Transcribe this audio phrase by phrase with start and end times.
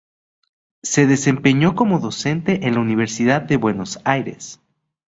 [0.81, 4.59] Se desempeñó como docente en la Universidad de Buenos Aires.